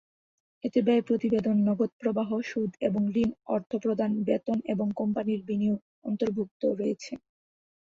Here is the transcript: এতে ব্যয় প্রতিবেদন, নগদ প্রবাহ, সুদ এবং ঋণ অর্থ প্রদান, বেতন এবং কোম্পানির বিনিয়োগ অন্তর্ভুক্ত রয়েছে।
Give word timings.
এতে 0.63 0.79
ব্যয় 0.81 1.03
প্রতিবেদন, 1.07 1.55
নগদ 1.67 1.91
প্রবাহ, 1.99 2.29
সুদ 2.43 2.71
এবং 2.87 3.01
ঋণ 3.15 3.29
অর্থ 3.47 3.71
প্রদান, 3.83 4.11
বেতন 4.27 4.57
এবং 4.67 4.87
কোম্পানির 4.99 5.41
বিনিয়োগ 5.47 5.79
অন্তর্ভুক্ত 6.03 6.61
রয়েছে। 6.79 7.13